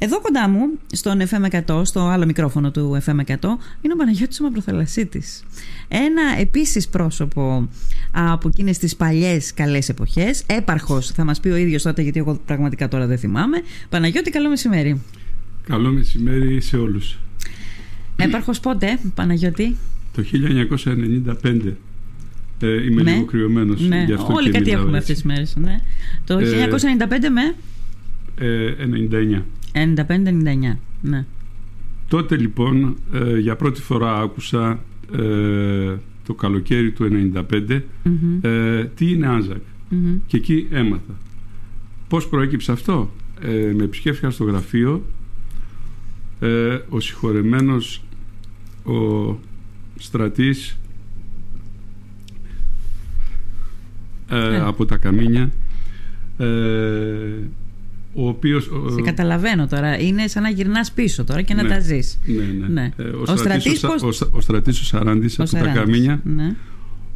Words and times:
Εδώ 0.00 0.20
κοντά 0.20 0.48
μου, 0.48 0.60
στον 0.92 1.20
FM 1.30 1.60
100, 1.66 1.80
στο 1.84 2.00
άλλο 2.00 2.26
μικρόφωνο 2.26 2.70
του 2.70 2.98
FM 3.06 3.10
100, 3.20 3.34
είναι 3.80 3.92
ο 3.92 3.96
Παναγιώτης 3.96 4.40
Μαυροθαλασσίτης. 4.40 5.44
Ένα 5.88 6.22
επίσης 6.38 6.88
πρόσωπο 6.88 7.68
από 8.10 8.48
εκείνες 8.48 8.78
τις 8.78 8.96
παλιές 8.96 9.54
καλές 9.54 9.88
εποχές, 9.88 10.42
έπαρχος, 10.46 11.06
θα 11.10 11.24
μας 11.24 11.40
πει 11.40 11.48
ο 11.48 11.56
ίδιος 11.56 11.82
τότε, 11.82 12.02
γιατί 12.02 12.18
εγώ 12.18 12.40
πραγματικά 12.46 12.88
τώρα 12.88 13.06
δεν 13.06 13.18
θυμάμαι. 13.18 13.62
Παναγιώτη, 13.88 14.30
καλό 14.30 14.48
μεσημέρι. 14.48 15.00
Καλό 15.68 15.90
μεσημέρι 15.90 16.60
σε 16.60 16.76
όλους. 16.76 17.18
Έπαρχος 18.16 18.60
πότε, 18.60 18.98
Παναγιώτη; 19.14 19.76
Το 20.14 20.22
1995. 20.22 21.76
Ε, 22.60 22.84
είμαι 22.84 23.02
Ναι. 23.02 23.12
λίγο 23.12 23.24
κρυωμένος 23.24 23.80
Ναι, 23.88 24.02
γι' 24.06 24.12
αυτό 24.12 24.32
όλοι 24.32 24.44
και 24.46 24.52
κάτι 24.58 24.64
μιλάω 24.64 24.80
έχουμε 24.82 24.98
έτσι. 24.98 25.12
αυτές 25.12 25.24
τις 25.24 25.32
μέρες. 25.32 25.56
Ναι. 25.56 25.80
Το 26.26 26.38
Ε, 26.38 26.44
1995 26.44 27.30
με; 27.30 27.54
Ε, 28.46 28.74
99. 28.78 29.42
95-99. 29.74 30.76
Ναι. 31.02 31.24
Τότε 32.08 32.36
λοιπόν 32.36 32.96
ε, 33.12 33.38
για 33.38 33.56
πρώτη 33.56 33.80
φορά 33.82 34.20
άκουσα 34.20 34.80
ε, 35.12 35.96
το 36.26 36.34
καλοκαίρι 36.34 36.90
του 36.92 37.30
95 37.50 37.80
Μμμ, 38.02 38.38
ε, 38.40 38.84
τι 38.84 39.10
είναι 39.10 39.26
Άνζακ 39.26 39.60
μμμ. 39.88 40.16
και 40.26 40.36
εκεί 40.36 40.66
έμαθα. 40.70 41.14
Πώς 42.08 42.28
προέκυψε 42.28 42.72
αυτό; 42.72 43.10
Ε, 43.40 43.72
με 43.76 43.84
επισκέφθηκα 43.84 44.30
στο 44.30 44.44
γραφείο 44.44 45.02
ε, 46.40 46.78
ο 46.88 47.00
συγχωρεμένος 47.00 48.02
ο 48.84 49.38
στρατής 49.98 50.78
ε, 54.28 54.54
Ε. 54.54 54.60
από 54.60 54.84
τα 54.84 54.96
Καμίνια 54.96 55.50
ε, 56.38 56.46
ο 58.24 58.28
οποίος 58.28 58.68
ο- 58.68 58.90
Σε 58.90 59.00
καταλαβαίνω 59.00 59.66
τώρα. 59.66 59.98
Είναι 60.00 60.26
σαν 60.26 60.42
να 60.42 60.48
γυρνάς 60.50 60.92
πίσω 60.92 61.24
τώρα 61.24 61.42
και 61.42 61.54
να 61.54 61.62
Ναι. 61.62 61.68
τα 61.68 61.80
ζεις. 61.80 62.18
ναι, 62.26 62.44
ναι. 62.44 62.66
Ναι. 62.68 62.90
Ε, 62.96 63.02
ο, 63.02 63.20
Ο 63.20 63.24
στρατής, 63.36 63.40
στρατής 63.40 63.72
ο, 63.84 63.86
Σα- 63.86 63.88
πώς- 63.88 64.02
ο, 64.02 64.12
Σα- 64.12 64.26
ο 64.36 64.40
στρατής 64.40 64.80
ο 64.80 64.84
Σαράντης 64.84 65.38
Ο 65.38 65.42
από 65.42 65.50
τα 65.52 65.58
Σαράντης. 65.58 65.80
Καμίνια 65.80 66.20
Ναι. 66.24 66.54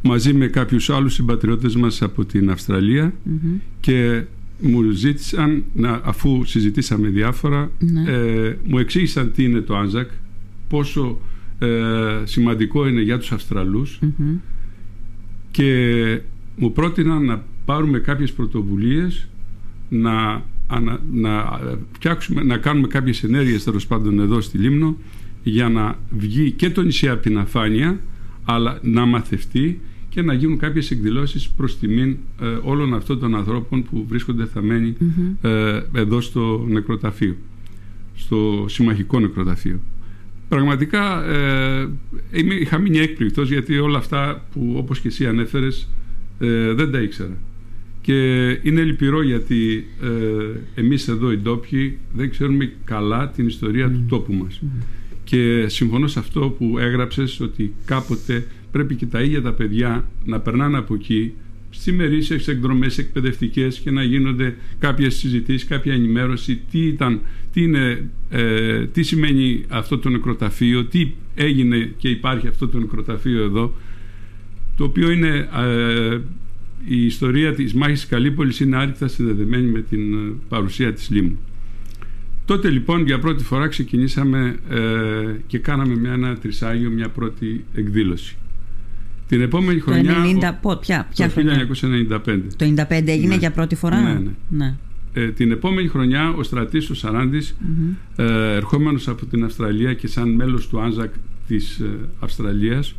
μαζί 0.01 0.33
με 0.33 0.47
κάποιους 0.47 0.89
άλλους 0.89 1.13
συμπατριώτες 1.13 1.75
μας 1.75 2.01
από 2.01 2.25
την 2.25 2.49
Αυστραλία 2.49 3.13
Μμμ. 3.23 3.37
και 3.79 4.23
μου 4.61 4.89
ζήτησαν, 4.91 5.63
να, 5.73 6.01
αφού 6.03 6.43
συζητήσαμε 6.45 7.07
διάφορα, 7.07 7.71
Ναι. 7.79 8.11
ε, 8.11 8.57
μου 8.63 8.77
εξήγησαν 8.77 9.31
τι 9.31 9.43
είναι 9.43 9.59
το 9.59 9.75
Άνζακ, 9.77 10.09
πόσο 10.67 11.19
ε, 11.59 11.67
σημαντικό 12.23 12.87
είναι 12.87 13.01
για 13.01 13.17
τους 13.17 13.31
Αυστραλούς 13.31 13.99
Μμμ. 14.01 14.35
και 15.51 16.19
μου 16.55 16.71
πρότειναν 16.71 17.25
να 17.25 17.43
πάρουμε 17.65 17.99
κάποιες 17.99 18.31
πρωτοβουλίες 18.31 19.27
να, 19.89 20.43
ανα- 20.73 20.99
να, 21.13 21.59
φτιάξουμε, 21.91 22.43
να 22.43 22.57
κάνουμε 22.57 22.87
κάποιες 22.87 23.23
ενέργειες 23.23 23.63
τέλος 23.63 23.87
πάντων 23.87 24.19
εδώ 24.19 24.41
στη 24.41 24.57
Λίμνο 24.57 24.97
για 25.43 25.69
να 25.69 25.99
βγει 26.17 26.51
και 26.51 26.69
το 26.69 26.81
νησί 26.81 27.09
από 27.09 27.21
την 27.21 27.37
αφάνεια 27.37 27.99
αλλά 28.43 28.79
να 28.81 29.05
μαθευτεί 29.05 29.79
και 30.09 30.21
να 30.21 30.33
γίνουν 30.33 30.57
κάποιες 30.57 30.91
εκδηλώσεις 30.91 31.49
προς 31.49 31.79
τιμήν 31.79 32.17
ε, 32.41 32.45
όλων 32.61 32.93
αυτών 32.93 33.19
των 33.19 33.35
ανθρώπων 33.35 33.83
που 33.83 34.05
βρίσκονται 34.07 34.45
θαμένοι 34.45 34.95
Μμμ. 34.99 35.33
ε, 35.41 35.83
εδώ 35.93 36.21
στο 36.21 36.65
νεκροταφείο 36.69 37.35
στο 38.15 38.65
συμμαχικό 38.67 39.19
νεκροταφείο 39.19 39.79
πραγματικά 40.49 41.23
ε, 41.25 41.89
είμαι, 42.31 42.53
είχα 42.53 42.77
μείνει 42.77 42.97
έκπληκτος 42.97 43.49
γιατί 43.49 43.77
όλα 43.77 43.97
αυτά 43.97 44.45
που 44.53 44.73
όπως 44.77 44.99
και 44.99 45.07
εσύ 45.07 45.27
ανέφερες 45.27 45.89
ε, 46.39 46.73
δεν 46.73 46.91
τα 46.91 47.01
ήξερα 47.01 47.37
και 48.03 48.49
είναι 48.61 48.83
λυπηρό 48.83 49.21
γιατί 49.21 49.87
ε, 50.01 50.81
εμείς 50.81 51.07
εδώ 51.07 51.31
οι 51.31 51.37
ντόπιοι 51.37 51.97
δεν 52.13 52.29
ξέρουμε 52.29 52.71
καλά 52.83 53.29
την 53.29 53.47
ιστορία 53.47 53.91
του 53.91 54.05
τόπου 54.09 54.33
μας. 54.33 54.61
Και 55.23 55.65
συμφωνώ 55.67 56.07
σε 56.07 56.19
αυτό 56.19 56.55
που 56.57 56.77
έγραψες 56.79 57.39
ότι 57.39 57.73
κάποτε 57.85 58.47
πρέπει 58.71 58.95
και 58.95 59.05
τα 59.05 59.21
ίδια 59.21 59.41
τα 59.41 59.53
παιδιά 59.53 60.09
να 60.25 60.39
περνάνε 60.39 60.77
από 60.77 60.93
εκεί 60.93 61.33
στις 61.69 61.87
ημερήσιες 61.87 62.47
εκδρομές 62.47 62.97
εκπαιδευτικές 62.97 63.79
και 63.79 63.91
να 63.91 64.03
γίνονται 64.03 64.55
κάποιες 64.79 65.15
συζητήσεις, 65.15 65.67
κάποια 65.67 65.93
ενημέρωση 65.93 66.61
τι 66.71 66.79
ήταν, 66.79 67.21
τι, 67.53 67.61
είναι, 67.63 68.09
ε, 68.29 68.85
τι 68.85 69.03
σημαίνει 69.03 69.63
αυτό 69.67 69.97
το 69.97 70.09
νεκροταφείο, 70.09 70.85
τι 70.85 71.11
έγινε 71.35 71.93
και 71.97 72.09
υπάρχει 72.09 72.47
αυτό 72.47 72.67
το 72.67 72.79
νεκροταφείο 72.79 73.43
εδώ 73.43 73.73
το 74.77 74.83
οποίο 74.83 75.11
είναι 75.11 75.49
ε, 75.55 76.19
η 76.85 77.05
ιστορία 77.05 77.53
της 77.53 77.73
μάχης 77.73 77.99
της 77.99 78.09
Καλύπολης 78.09 78.59
είναι 78.59 78.77
άρρηκτα 78.77 79.07
συνδεδεμένη 79.07 79.67
με 79.71 79.81
την 79.81 80.13
ε, 80.13 80.33
παρουσία 80.49 80.93
της 80.93 81.09
Λίμνου. 81.09 81.39
Τότε 82.45 82.69
λοιπόν 82.69 83.05
για 83.05 83.19
πρώτη 83.19 83.43
φορά 83.43 83.67
ξεκινήσαμε 83.67 84.55
ε, 84.69 84.79
και 85.47 85.57
κάναμε 85.57 85.95
μια, 85.95 86.11
ένα 86.11 86.37
τρισάγιο, 86.37 86.89
μια 86.89 87.09
πρώτη 87.09 87.65
εκδήλωση. 87.73 88.35
Την 89.27 89.41
επόμενη 89.41 89.79
Το 89.79 89.85
χρονιά, 89.91 90.15
90, 90.51 90.57
πο- 90.61 90.75
ποια, 90.75 91.07
ποια 91.15 91.25
το 91.25 91.31
χρονιά; 91.31 91.67
1995, 92.25 92.39
Το 92.57 92.65
95 92.89 93.07
έγινε 93.07 93.27
Ναι. 93.27 93.35
για 93.35 93.51
πρώτη 93.51 93.75
φορά; 93.75 94.01
Ναι, 94.01 94.13
ναι. 94.19 94.31
ναι. 94.49 94.75
ε, 95.13 95.27
την 95.31 95.51
επόμενη 95.51 95.87
χρονιά 95.87 96.29
ο 96.29 96.43
στρατής 96.43 96.89
ο 96.89 96.93
Σαράντης 96.95 97.55
Μμμ. 97.59 97.89
ε, 98.15 98.55
ερχόμενος 98.55 99.07
από 99.07 99.25
την 99.25 99.43
Αυστραλία 99.43 99.93
και 99.93 100.07
σαν 100.07 100.29
μέλος 100.29 100.67
του 100.67 100.79
Άνζακ 100.81 101.13
της 101.47 101.79
ε, 101.79 101.89
Αυστραλίας 102.19 102.95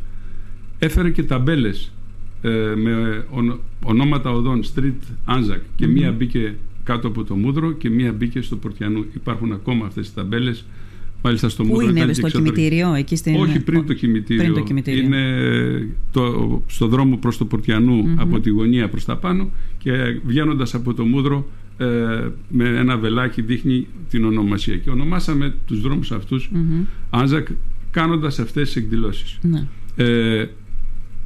έφερε 0.79 1.09
και 1.09 1.23
ταμπέλες 1.23 1.85
ε, 1.85 1.89
με 2.75 3.23
ονο- 3.31 3.59
ονόματα 3.83 4.29
οδών 4.31 4.61
Street 4.63 5.01
Anzac 5.27 5.59
και 5.75 5.87
Μμμ. 5.87 5.93
μία 5.93 6.11
μπήκε 6.11 6.55
κάτω 6.83 7.07
από 7.07 7.23
το 7.23 7.35
Μούδρο 7.35 7.71
και 7.71 7.89
μία 7.89 8.11
μπήκε 8.11 8.41
στο 8.41 8.55
Πορτιανού. 8.55 9.05
Υπάρχουν 9.15 9.51
ακόμα 9.51 9.85
αυτές 9.85 10.07
οι 10.07 10.13
ταμπέλες 10.13 10.65
μάλιστα 11.23 11.49
στο 11.49 11.63
Πού 11.63 11.69
Μούδρο 11.69 11.85
είναι, 11.89 11.93
ήταν 11.99 12.07
και 12.07 12.13
στο 12.13 12.25
εξωτερικό. 12.27 12.55
κημητήριο, 12.55 12.93
εκεί 12.93 13.15
στην. 13.15 13.35
Όχι 13.35 13.59
πριν 13.63 13.85
το 13.85 13.93
κημητήριο. 13.93 14.41
Πριν 14.43 14.53
το 14.55 14.61
κημητήριο. 14.61 15.03
Είναι 15.03 15.87
το, 16.11 16.61
στο 16.67 16.87
δρόμο 16.87 17.17
προς 17.17 17.37
το 17.37 17.45
Πορτιανού 17.45 17.93
Μμμ. 17.95 18.19
από 18.19 18.39
τη 18.39 18.49
γωνία 18.49 18.89
προς 18.89 19.05
τα 19.05 19.17
πάνω 19.17 19.49
και 19.77 19.91
βγαίνοντας 20.25 20.73
από 20.73 20.93
το 20.93 21.03
Μούδρο 21.05 21.49
ε, 21.77 21.85
με 22.49 22.67
ένα 22.69 22.97
βελάκι 22.97 23.41
δείχνει 23.41 23.87
την 24.09 24.25
ονομασία. 24.25 24.75
Και 24.77 24.89
ονομάσαμε 24.89 25.53
τους 25.67 25.81
δρόμους 25.81 26.11
αυτούς 26.11 26.49
Μμμ. 26.53 26.83
Άνζακ 27.09 27.47
κάνοντας 27.91 28.39
αυτές 28.39 28.67
τις 28.67 28.75
εκδηλώσεις. 28.83 29.37
Ναι. 29.41 29.67
Ε, 29.95 30.45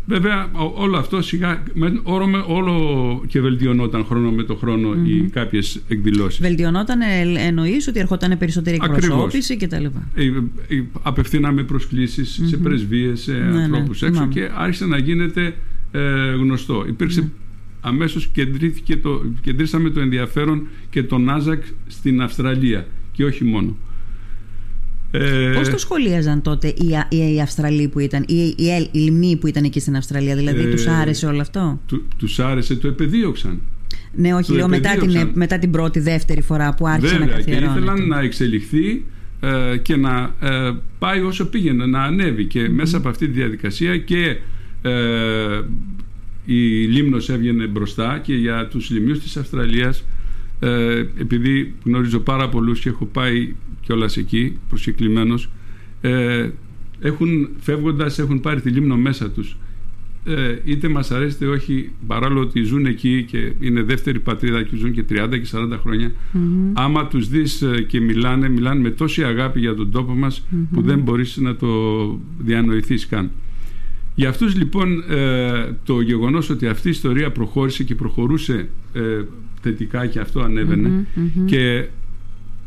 βέβαια 0.10 0.50
ό- 0.52 0.74
όλο 0.76 0.98
αυτό 0.98 1.22
σιγά 1.22 1.64
με, 1.74 2.00
όλο, 2.04 2.28
με- 2.28 2.44
όλο 2.48 3.24
και 3.28 3.42
βελτιωνόταν 3.42 4.06
χρόνο 4.06 4.32
με 4.32 4.44
το 4.44 4.56
χρόνο 4.56 4.94
οι 5.06 5.14
Μμμ. 5.14 5.30
κάποιες 5.30 5.82
εκδηλώσεις. 5.88 6.40
Βελτιωνόταν, 6.42 7.02
ε, 7.02 7.06
εννοείς 7.48 7.88
ότι 7.88 8.00
ερχόταν 8.00 8.38
περισσότερη 8.38 8.78
Ακριβώς. 8.82 9.04
εκπροσώπηση 9.04 9.58
κτλ. 9.58 9.86
Ε, 10.16 10.24
ε, 10.68 10.84
απευθύναμε 11.02 11.64
προσκλήσεις 11.64 12.42
σε 12.46 12.56
Μμμ. 12.56 12.64
πρεσβείες, 12.64 13.20
σε 13.22 13.32
Ναι, 13.32 13.40
ναι, 13.40 13.64
ανθρώπους 13.64 14.02
έξω 14.02 14.14
θυμάμαι. 14.14 14.34
και 14.34 14.50
άρχισε 14.56 14.86
να 14.86 14.98
γίνεται 14.98 15.54
ε, 15.92 16.00
γνωστό. 16.34 16.86
Υπήρξε 16.88 17.20
Ναι. 17.22 17.28
αμέσως 17.82 18.28
κεντρήθηκε 18.28 18.98
το, 18.98 19.22
κεντρήσαμε 19.42 19.90
το 19.90 20.00
ενδιαφέρον 20.00 20.68
και 20.90 21.04
το 21.04 21.18
Νάζακ 21.18 21.64
στην 21.88 22.22
Αυστραλία 22.22 22.88
και 23.12 23.26
όχι 23.26 23.44
μόνο. 23.44 23.78
Ε, 25.12 25.52
Πώς 25.56 25.70
το 25.70 25.78
σχολίαζαν 25.78 26.42
τότε 26.42 26.68
οι, 26.68 26.96
Α- 26.96 27.08
οι, 27.10 27.34
οι 27.36 27.42
Αυστραλοί 27.42 27.88
που 27.88 28.00
ήταν, 28.00 28.24
οι, 28.28 28.54
οι, 28.58 28.70
Ελ- 28.72 28.88
οι 28.92 29.00
Λιμνοί 29.00 29.38
που 29.38 29.48
ήταν 29.48 29.64
εκεί 29.64 29.80
στην 29.80 29.96
Αυστραλία, 29.96 30.36
δηλαδή 30.36 30.62
Ε, 30.62 30.72
τους 30.72 30.88
άρεσε 30.88 31.26
όλο 31.26 31.42
αυτό; 31.42 31.80
του, 31.86 32.04
τους 32.18 32.40
άρεσε, 32.40 32.76
το 32.76 32.88
επεδίωξαν. 32.88 33.60
Ναι, 34.16 34.34
όχι, 34.34 34.48
το 34.48 34.54
λέω 34.56 34.68
μετά 34.68 34.90
την, 34.90 35.00
επεδίωξαν. 35.02 35.32
μετά 35.36 35.60
την 35.60 35.72
πρώτη, 35.72 36.00
δεύτερη 36.00 36.42
φορά 36.42 36.74
που 36.74 36.88
άρχισε 36.88 37.14
να 37.14 37.20
Βέβαια 37.20 37.36
και 37.36 37.44
καθιερώνεται. 37.44 37.80
ήθελαν 37.80 38.08
να 38.08 38.20
εξελιχθεί 38.20 39.06
ε, 39.42 39.78
και 39.78 39.96
να 39.96 40.36
ε, 40.42 40.72
πάει 41.00 41.22
όσο 41.22 41.46
πήγαινε, 41.46 41.86
να 41.86 42.04
ανέβει 42.04 42.46
και 42.46 42.70
μέσα 42.70 42.98
από 42.98 43.10
αυτή 43.10 43.26
τη 43.28 43.32
διαδικασία 43.32 43.98
και 43.98 44.38
ε, 44.82 45.62
η 46.46 46.84
Λίμνος 46.86 47.30
έβγαινε 47.30 47.66
μπροστά 47.68 48.20
και 48.24 48.34
για 48.36 48.68
τους 48.68 48.90
λιμνιούς 48.90 49.20
της 49.20 49.38
Αυστραλίας 49.38 50.04
ε, 50.60 51.00
επειδή 51.00 51.74
γνωρίζω 51.84 52.20
πάρα 52.20 52.50
πολλούς 52.50 52.80
και 52.80 52.90
έχω 52.90 53.06
πάει 53.06 53.56
κιόλας 53.82 54.18
εκεί 54.18 54.58
προσκεκλημένος 54.70 55.50
ε, 56.02 56.50
έχουν, 57.00 57.50
φεύγοντας 57.60 58.20
έχουν 58.20 58.40
πάρει 58.40 58.62
τη 58.62 58.70
Λίμνο 58.70 58.98
μέσα 58.98 59.30
τους. 59.32 59.58
Ε, 60.26 60.56
είτε 60.64 60.88
μας 60.88 61.12
αρέσει 61.12 61.36
είτε 61.36 61.48
όχι 61.48 61.92
παράλληλο 62.08 62.40
ότι 62.40 62.62
ζουν 62.62 62.86
εκεί 62.86 63.26
και 63.28 63.54
είναι 63.60 63.82
δεύτερη 63.82 64.20
πατρίδα 64.20 64.64
και 64.64 64.76
ζουν 64.76 64.92
και 64.92 65.04
30 65.10 65.28
και 65.30 65.50
40 65.52 65.78
χρόνια 65.82 66.12
Μμμ. 66.32 66.72
άμα 66.74 67.08
τους 67.08 67.30
δεις 67.30 67.62
ε, 67.62 67.82
και 67.82 68.00
μιλάνε 68.00 68.50
μιλάνε 68.50 68.82
με 68.82 68.90
τόση 68.90 69.24
αγάπη 69.24 69.60
για 69.60 69.76
τον 69.76 69.92
τόπο 69.92 70.14
μας 70.14 70.48
που 70.72 70.82
δεν 70.82 71.00
μπορείς 71.00 71.38
να 71.38 71.56
το 71.56 71.68
διανοηθείς 72.40 73.08
καν 73.08 73.32
για 74.20 74.30
αυτούς 74.30 74.56
λοιπόν 74.56 75.04
ε, 75.10 75.76
το 75.84 76.02
γεγονός 76.02 76.50
ότι 76.50 76.68
αυτή 76.68 76.88
η 76.88 76.92
ιστορία 76.92 77.32
προχώρησε 77.32 77.84
και 77.84 77.96
προχωρούσε 77.96 78.70
ε, 78.94 79.22
θετικά 79.62 80.06
και 80.06 80.20
αυτό 80.20 80.40
ανέβαινε 80.40 80.88
Μμμ, 80.90 81.06
μμμ. 81.36 81.46
και 81.46 81.88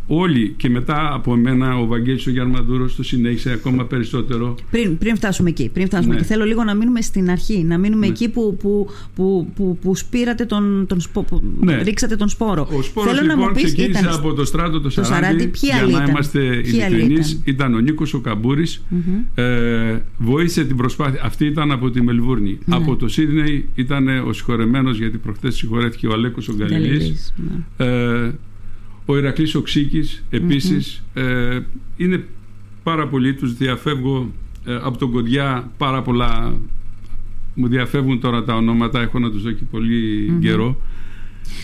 όλοι 0.06 0.54
και 0.56 0.68
μετά 0.70 1.14
από 1.14 1.36
μένα 1.36 1.78
ο 1.78 1.86
Βαγγέλης 1.86 2.26
ο 2.26 2.30
Γιαρμαδούρος 2.30 2.96
το 2.96 3.02
συνέχισε 3.02 3.50
ακόμα 3.50 3.84
περισσότερο. 3.84 4.54
Πριν, 4.70 4.98
πριν 4.98 5.16
φτάσουμε 5.16 5.48
εκεί, 5.48 5.70
πριν 5.72 5.86
φτάσουμε 5.86 6.14
Ναι. 6.14 6.20
εκεί, 6.20 6.28
θέλω 6.28 6.44
λίγο 6.44 6.64
να 6.64 6.74
μείνουμε 6.74 7.00
στην 7.00 7.30
αρχή, 7.30 7.64
να 7.64 7.78
μείνουμε 7.78 8.06
Ναι. 8.06 8.12
εκεί 8.12 8.28
που, 8.28 8.56
που, 8.60 8.88
που, 9.14 9.48
που, 9.56 9.78
που 9.82 9.96
σπήρατε 9.96 10.44
τον, 10.44 10.86
τον 10.88 11.00
σπο, 11.00 11.22
που 11.22 11.42
Ναι. 11.60 11.82
ρίξατε 11.82 12.16
τον 12.16 12.28
σπόρο. 12.28 12.68
Ο 12.72 12.82
σπόρος 12.82 13.10
θέλω 13.12 13.26
να 13.26 13.32
λοιπόν 13.34 13.48
μου 13.48 13.54
πεις, 13.54 13.64
ξεκίνησε 13.64 14.00
ήταν 14.00 14.14
από 14.14 14.32
το 14.32 14.44
στράτο 14.44 14.80
το 14.80 14.90
40, 14.90 15.02
40, 15.02 15.36
ποιοι 15.36 15.50
για 15.60 15.76
άλλοι 15.76 15.92
να 15.92 15.98
ήταν; 15.98 16.08
είμαστε 16.08 16.40
Ποιοι 16.40 16.82
άλλοι 16.82 16.94
ειλικρινείς. 16.94 17.30
ήταν; 17.32 17.42
Ήταν 17.54 17.74
ο 17.74 17.78
Νίκος 17.78 18.14
ο 18.14 18.20
Καμπούρης, 18.20 18.82
Μμμ. 18.88 19.00
ε, 19.34 20.02
βοήθησε 20.18 20.64
την 20.64 20.76
προσπάθεια. 20.76 21.20
Αυτή 21.24 21.46
ήταν 21.46 21.70
από 21.72 21.90
τη 21.90 22.02
Μελβούρνη. 22.02 22.58
Ναι. 22.64 22.76
Από 22.76 22.96
το 22.96 23.08
Σίδνεϊ 23.08 23.68
ήταν 23.74 24.08
ο 24.08 24.32
συγχωρεμένος 24.32 24.98
γιατί 24.98 25.18
προχθές 25.18 25.54
συγχωρέθηκε 25.54 26.06
ο 26.06 26.12
Αλέκος 26.12 26.48
ο 26.48 26.54
Γκαλιλής. 26.54 26.88
Γαλλίδης, 26.88 27.34
ναι. 27.78 27.86
Ε, 27.86 28.32
ο 29.06 29.16
Ηρακλής 29.16 29.54
ο 29.54 29.60
Ξίκης 29.62 30.24
επίσης 30.30 31.02
ε, 31.14 31.58
είναι 31.96 32.24
πάρα 32.82 33.08
πολλοί 33.08 33.34
τους 33.34 33.54
διαφεύγω 33.56 34.32
ε, 34.66 34.74
από 34.82 34.98
τον 34.98 35.10
Κοντιά 35.10 35.70
πάρα 35.76 36.02
πολλά 36.02 36.54
μου 37.54 37.68
διαφεύγουν 37.68 38.20
τώρα 38.20 38.44
τα 38.44 38.54
ονόματα 38.56 39.00
έχω 39.00 39.18
να 39.18 39.30
τους 39.30 39.42
δω 39.42 39.50
και 39.50 39.62
πολύ 39.70 40.26
Μμμ. 40.30 40.40
καιρό 40.40 40.80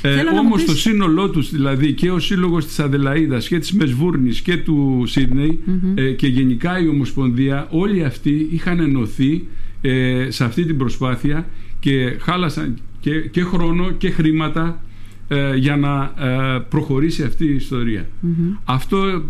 ε, 0.02 0.14
Θέλω 0.14 0.30
να 0.30 0.32
μου 0.32 0.42
όμως 0.46 0.62
πεις- 0.62 0.70
το 0.72 0.76
σύνολό 0.78 1.30
τους 1.30 1.50
δηλαδή 1.50 1.92
και 1.92 2.10
ο 2.10 2.18
σύλλογος 2.18 2.66
της 2.66 2.78
Αδελαΐδας 2.80 3.44
και 3.48 3.58
της 3.58 3.72
Μεσβούρνης 3.72 4.40
και 4.40 4.56
του 4.56 5.02
Σίδνεϊ 5.06 5.58
Μμμ. 5.64 5.92
ε, 5.98 6.10
και 6.10 6.26
γενικά 6.26 6.80
η 6.80 6.88
Ομοσπονδία 6.88 7.66
όλοι 7.70 8.04
αυτοί 8.04 8.48
είχαν 8.52 8.80
ενωθεί 8.80 9.46
ε, 9.80 10.26
σε 10.30 10.44
αυτή 10.44 10.64
την 10.64 10.76
προσπάθεια 10.76 11.48
και 11.80 12.16
χάλασαν 12.20 12.78
και, 13.00 13.20
και 13.20 13.42
χρόνο 13.42 13.90
και 13.90 14.10
χρήματα 14.10 14.82
ε, 15.28 15.56
για 15.56 15.76
να 15.76 16.14
ε, 16.26 16.58
προχωρήσει 16.68 17.22
αυτή 17.22 17.44
η 17.44 17.54
ιστορία. 17.54 18.06
Μμμ. 18.20 18.54
Αυτό 18.64 19.06
ε, 19.06 19.20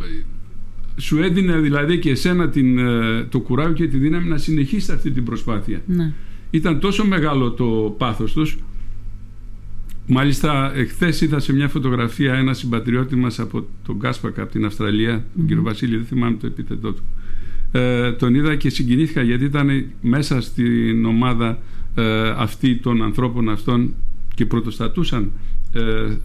σου 0.96 1.22
έδινε 1.22 1.58
δηλαδή 1.58 1.98
και 1.98 2.10
εσένα 2.10 2.48
την, 2.48 2.78
ε, 2.78 3.22
το 3.28 3.40
κουράγιο 3.40 3.72
και 3.72 3.86
τη 3.86 3.96
δύναμη 3.96 4.28
να 4.28 4.38
συνεχίσεις 4.38 4.90
αυτή 4.90 5.10
την 5.10 5.24
προσπάθεια. 5.24 5.82
Ναι. 5.86 6.12
Ήταν 6.50 6.80
τόσο 6.80 7.04
μεγάλο 7.04 7.50
το 7.50 7.94
πάθος 7.98 8.32
τους 8.32 8.58
Μάλιστα, 10.10 10.72
εχθές 10.74 11.20
είδα 11.20 11.38
σε 11.38 11.52
μια 11.52 11.68
φωτογραφία 11.68 12.34
ένα 12.34 12.54
συμπατριώτη 12.54 13.16
μας 13.16 13.38
από 13.38 13.66
τον 13.86 13.98
Κάσπακα, 13.98 14.42
από 14.42 14.52
την 14.52 14.64
Αυστραλία, 14.64 15.24
τον 15.36 15.46
κύριο 15.46 15.62
Βασίλη, 15.62 15.96
δεν 15.96 16.04
θυμάμαι 16.04 16.36
το 16.36 16.46
επίθετό 16.46 16.92
του. 16.92 17.02
Ε, 17.72 18.12
τον 18.12 18.34
είδα 18.34 18.54
και 18.56 18.70
συγκινήθηκα 18.70 19.22
γιατί 19.22 19.44
ήταν 19.44 19.84
μέσα 20.00 20.40
στην 20.40 21.04
ομάδα 21.04 21.58
ε, 21.94 22.28
αυτή 22.28 22.76
των 22.76 23.02
ανθρώπων 23.02 23.48
αυτών 23.48 23.94
και 24.38 24.46
πρωτοστατούσαν 24.46 25.30
ε, 25.72 25.80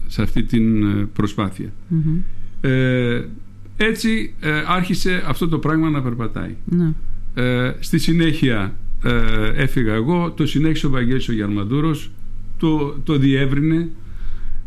σε 0.06 0.22
αυτή 0.22 0.42
την 0.42 0.82
ε, 0.82 1.08
προσπάθεια. 1.12 1.72
Μμμ. 1.88 2.16
Ε, 2.60 3.24
έτσι 3.76 4.34
ε, 4.40 4.62
άρχισε 4.66 5.22
αυτό 5.26 5.48
το 5.48 5.58
πράγμα 5.58 5.90
να 5.90 6.02
περπατάει. 6.02 6.56
Ναι. 6.64 6.92
Ε, 7.34 7.74
στη 7.80 7.98
συνέχεια 7.98 8.74
ε, 9.02 9.52
έφυγα 9.54 9.94
εγώ, 9.94 10.32
το 10.36 10.46
συνέχισε 10.46 10.86
ο 10.86 10.90
Βαγγέλης 10.90 11.28
ο 11.28 11.32
Γιαρμαντούρος, 11.32 12.10
το, 12.58 12.96
το 13.04 13.16
διεύρυνε, 13.16 13.88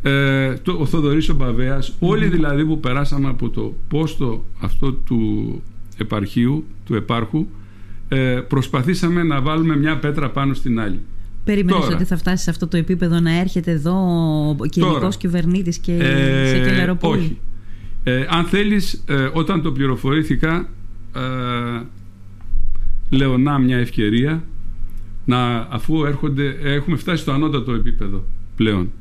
ε, 0.01 0.53
το, 0.53 0.71
ο 0.79 0.85
Θοδωρής 0.85 1.29
ο 1.29 1.35
Μπαβέας, 1.35 1.95
όλοι 1.99 2.27
δηλαδή 2.27 2.65
που 2.65 2.79
περάσαμε 2.79 3.27
από 3.27 3.49
το 3.49 3.75
πόστο 3.88 4.45
αυτό 4.59 4.91
του 4.91 5.61
επαρχείου, 5.97 6.65
του 6.85 6.95
επάρχου, 6.95 7.47
ε, 8.07 8.39
προσπαθήσαμε 8.47 9.23
να 9.23 9.41
βάλουμε 9.41 9.77
μια 9.77 9.97
πέτρα 9.97 10.29
πάνω 10.29 10.53
στην 10.53 10.79
άλλη. 10.79 10.99
Περίμενες 11.47 11.81
Τώρα. 11.83 11.95
ότι 11.95 12.03
θα 12.05 12.17
φτάσεις 12.17 12.44
σε 12.44 12.49
αυτό 12.49 12.67
το 12.67 12.77
επίπεδο 12.77 13.19
να 13.19 13.39
έρχεται 13.39 13.71
εδώ 13.71 13.95
ο 14.49 14.65
κεντρικός 14.65 14.99
Τώρα. 14.99 15.15
κυβερνήτης 15.17 15.77
και 15.77 15.91
Ε, 15.94 16.47
σε 16.47 16.59
Κελεροπόλη. 16.59 17.19
όχι. 17.19 17.39
Ε, 18.03 18.25
αν 18.29 18.45
θέλεις, 18.45 19.03
ε, 19.07 19.29
όταν 19.33 19.61
το 19.61 19.71
πληροφορήθηκα, 19.71 20.69
ε, 21.15 21.21
λέω 23.09 23.38
να 23.38 23.57
μια 23.59 23.77
ευκαιρία, 23.77 24.44
να, 25.25 25.67
αφού 25.69 26.05
έρχονται, 26.05 26.55
έχουμε 26.63 26.97
φτάσει 26.97 27.21
στο 27.21 27.31
ανώτατο 27.31 27.71
επίπεδο 27.73 28.23
πλέον, 28.55 28.91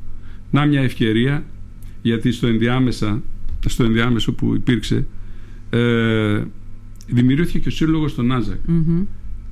να 0.51 0.65
μια 0.65 0.81
ευκαιρία, 0.81 1.45
γιατί 2.01 2.31
στο 2.31 2.47
ενδιάμεσα, 2.47 3.21
στο 3.65 3.83
ενδιάμεσο 3.83 4.33
που 4.33 4.55
υπήρξε, 4.55 5.05
ε, 5.69 6.43
δημιουργήθηκε 7.07 7.59
και 7.59 7.67
ο 7.67 7.71
σύλλογος 7.71 8.11
στο 8.11 8.21
Νάζακ. 8.21 8.59
Μμμ. 8.65 9.01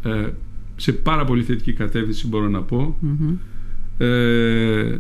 Ε, 0.04 0.28
σε 0.76 0.92
πάρα 0.94 1.26
πολύ 1.26 1.44
θετική 1.44 1.74
κατεύθυνση 1.74 2.28
μπορώ 2.28 2.50
να 2.50 2.62
πω 2.62 2.98
Μμμ. 3.00 3.34
ε, 3.98 5.00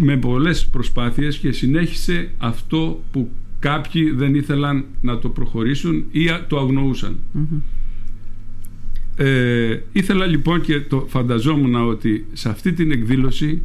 με 0.00 0.16
πολλές 0.16 0.66
προσπάθειες 0.66 1.38
και 1.38 1.52
συνέχισε 1.52 2.30
αυτό 2.38 3.02
που 3.12 3.30
κάποιοι 3.58 4.10
δεν 4.10 4.34
ήθελαν 4.34 4.84
να 5.00 5.18
το 5.18 5.28
προχωρήσουν 5.28 6.04
ή 6.10 6.28
α- 6.28 6.46
το 6.48 6.58
αγνοούσαν. 6.58 7.16
Μμμ. 7.32 7.44
Ε, 9.16 9.82
ήθελα 9.92 10.26
λοιπόν 10.26 10.60
και 10.60 10.80
το 10.80 11.04
φανταζόμουν 11.08 11.74
ότι 11.74 12.26
σε 12.32 12.48
αυτή 12.48 12.72
την 12.72 12.90
εκδήλωση 12.90 13.62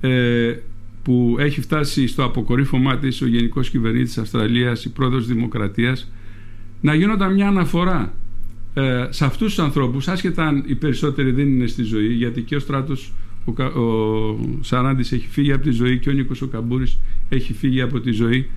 ε, 0.00 0.54
που 1.02 1.36
έχει 1.38 1.60
φτάσει 1.60 2.06
στο 2.06 2.24
αποκορύφωμά 2.24 2.98
της 2.98 3.22
ο 3.22 3.26
Γενικός 3.26 3.70
Κυβερνήτης 3.70 4.08
της 4.08 4.18
Αυστραλίας, 4.18 4.84
η 4.84 4.90
Πρόεδρος 4.92 5.26
Δημοκρατίας, 5.26 6.12
να 6.80 6.94
γίνονταν 6.94 7.34
μια 7.34 7.48
αναφορά 7.48 8.14
ε, 8.74 9.06
σε 9.10 9.24
αυτούς 9.24 9.54
τους 9.54 9.58
ανθρώπους, 9.64 10.08
άσχετα 10.08 10.46
αν 10.46 10.64
οι 10.66 10.74
περισσότεροι 10.74 11.30
δεν 11.30 11.46
είναι 11.48 11.66
στη 11.66 11.82
ζωή, 11.82 12.12
γιατί 12.12 12.42
και 12.42 12.56
ο 12.56 12.58
Στράτος 12.58 13.12
ο, 13.44 13.52
Κα- 13.52 13.72
ο 13.74 14.38
Σαράντης 14.60 15.12
έχει 15.12 15.26
φύγει 15.28 15.52
από 15.52 15.62
τη 15.62 15.70
ζωή 15.70 15.98
και 15.98 16.08
ο 16.08 16.12
Νίκος 16.12 16.42
ο 16.42 16.46
Καμπούρης 16.46 16.98
έχει 17.28 17.52
φύγει 17.52 17.80
από 17.80 18.00
τη 18.00 18.10
ζωή 18.12 18.48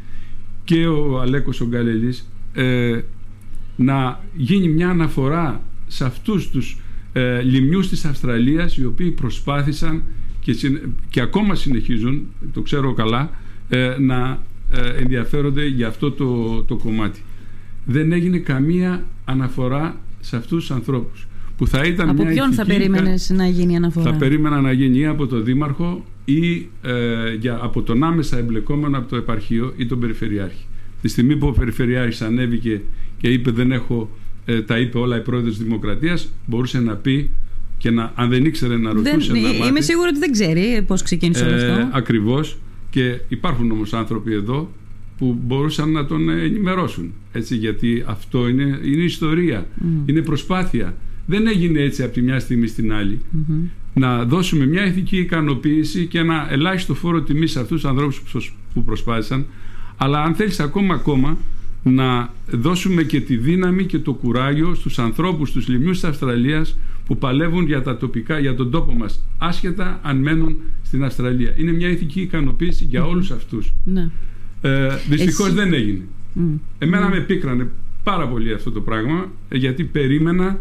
και 0.64 0.88
ο 0.88 1.20
Αλέκος 1.22 1.62
ο 1.62 1.66
Γκαλελής 1.68 2.30
ε, 2.54 3.00
να 3.76 4.24
γίνει 4.36 4.68
μια 4.68 4.90
αναφορά 4.90 5.62
σε 5.88 6.06
αυτούς 6.06 6.50
τους 6.50 6.78
ε, 7.14 7.42
λιμνιούς 7.42 7.90
της 7.90 8.06
Αυστραλίας 8.06 8.78
οι 8.78 8.86
οποίοι 8.86 9.12
προσπάθησαν 9.12 10.04
και, 10.40 10.54
συν- 10.54 10.80
και 11.10 11.22
ακόμα 11.22 11.56
συνεχίζουν, 11.56 12.26
το 12.54 12.62
ξέρω 12.62 12.94
καλά, 12.94 13.32
ε, 13.70 13.96
να 14.00 14.44
ε, 14.72 14.90
ενδιαφέρονται 15.02 15.66
για 15.66 15.88
αυτό 15.88 16.12
το, 16.12 16.62
το 16.64 16.76
κομμάτι. 16.76 17.22
Δεν 17.86 18.12
έγινε 18.12 18.38
καμία 18.38 19.06
αναφορά 19.26 19.96
σε 20.20 20.36
αυτούς 20.36 20.60
τους 20.60 20.72
ανθρώπους. 20.72 21.28
Που 21.58 21.68
θα 21.68 21.84
ήταν 21.84 22.10
Από 22.10 22.24
μια 22.24 22.32
ποιον 22.32 22.54
θα 22.54 22.64
ηθική- 22.64 22.78
περίμενες 22.78 23.30
να 23.30 23.48
γίνει 23.48 23.76
αναφορά; 23.76 24.12
θα 24.12 24.18
περίμενα 24.18 24.62
να 24.62 24.72
γίνει 24.72 24.98
ή 24.98 25.06
από 25.06 25.28
τον 25.28 25.44
Δήμαρχο 25.44 26.04
ή 26.26 26.56
ε, 26.82 27.34
για, 27.40 27.60
από 27.62 27.82
τον 27.82 28.04
άμεσα 28.04 28.38
εμπλεκόμενο 28.38 28.98
από 28.98 29.10
το 29.10 29.16
επαρχείο 29.16 29.74
ή 29.78 29.86
τον 29.86 30.00
Περιφερειάρχη. 30.00 30.66
Τη 31.02 31.08
στιγμή 31.08 31.36
που 31.38 31.48
ο 31.48 31.52
Περιφερειάρχης 31.52 32.22
ανέβηκε 32.22 32.82
και 33.18 33.28
είπε 33.30 33.52
δεν 33.52 33.72
έχω, 33.72 34.10
ε, 34.46 34.62
τα 34.62 34.80
είπε 34.80 34.98
όλα 34.98 35.18
η 35.18 35.22
πρόεδρος 35.22 35.56
της 35.56 35.64
Δημοκρατίας, 35.64 36.30
μπορούσε 36.46 36.80
να 36.80 36.96
πει 36.96 37.30
και 37.78 37.92
να, 37.92 38.12
αν 38.16 38.30
δεν 38.30 38.46
ήξερε 38.46 38.78
να 38.78 38.94
Δεν, 38.94 39.04
ρωτούσε 39.04 39.32
να 39.32 39.38
είμαι 39.38 39.58
μάθει. 39.58 39.84
σίγουρη 39.84 40.08
ότι 40.10 40.20
δεν 40.20 40.32
ξέρει 40.32 40.84
πώς 40.88 41.02
ξεκίνησε 41.02 41.46
όλο 41.46 41.56
αυτό. 41.56 41.90
Ακριβώς 41.98 42.58
και 42.90 43.20
υπάρχουν 43.28 43.72
όμως 43.72 43.94
άνθρωποι 43.94 44.34
εδώ 44.34 44.72
που 45.24 45.40
μπορούσαν 45.46 45.92
να 45.92 46.06
τον 46.06 46.30
ενημερώσουν 46.30 47.14
έτσι, 47.32 47.56
γιατί 47.56 48.04
αυτό 48.08 48.48
είναι, 48.48 48.80
είναι 48.84 49.04
ιστορία, 49.04 49.68
Μμ. 49.76 49.88
είναι 50.06 50.22
προσπάθεια 50.22 50.98
δεν 51.26 51.48
έγινε 51.48 51.80
έτσι 51.82 52.04
από 52.04 52.14
τη 52.14 52.22
μια 52.22 52.40
στιγμή 52.40 52.68
στην 52.68 52.94
άλλη 52.94 53.20
Μμμ. 53.32 53.56
να 53.94 54.26
δώσουμε 54.26 54.66
μια 54.66 54.86
ηθική 54.86 55.18
ικανοποίηση 55.18 56.06
και 56.06 56.20
ένα 56.20 56.48
ελάχιστο 56.52 56.94
φόρο 56.94 57.22
τιμή 57.22 57.48
σε 57.48 57.60
αυτούς 57.60 57.82
τους 57.82 57.90
ανθρώπους 57.90 58.20
που 58.22 58.30
προσ- 58.32 58.54
που 58.74 58.84
προσπάθησαν 58.84 59.46
αλλά 59.98 60.22
αν 60.24 60.34
θέλεις 60.36 60.60
ακόμα 60.60 60.94
ακόμα 60.94 61.38
να 61.84 62.34
δώσουμε 62.52 63.04
και 63.04 63.22
τη 63.22 63.36
δύναμη 63.38 63.86
και 63.86 64.00
το 64.00 64.14
κουράγιο 64.14 64.74
στους 64.76 65.00
ανθρώπους, 65.00 65.50
στους 65.50 65.68
λιμνιούς 65.68 66.00
της 66.00 66.10
Αυστραλίας 66.10 66.78
που 67.06 67.18
παλεύουν 67.18 67.66
για 67.66 67.82
τα 67.82 67.98
τοπικά, 67.98 68.40
για 68.40 68.56
τον 68.56 68.72
τόπο 68.72 68.94
μας 68.94 69.24
άσχετα 69.38 70.00
αν 70.04 70.18
μένουν 70.18 70.58
στην 70.84 71.04
Αυστραλία. 71.04 71.54
Είναι 71.58 71.72
μια 71.72 71.90
ηθική 71.90 72.22
ικανοποίηση 72.22 72.86
για 72.90 73.06
όλους 73.06 73.32
αυτούς. 73.32 73.74
Ναι. 73.84 74.10
Ε, 74.66 74.88
δυστυχώς 75.10 75.46
Εσύ- 75.46 75.56
δεν 75.56 75.74
έγινε. 75.74 76.02
Μμ. 76.34 76.54
Εμένα 76.80 77.10
με 77.10 77.20
πίκρανε 77.20 77.68
πάρα 78.04 78.28
πολύ 78.28 78.54
αυτό 78.54 78.72
το 78.72 78.82
πράγμα 78.82 79.32
ε, 79.50 79.58
γιατί 79.58 79.84
περίμενα 79.84 80.60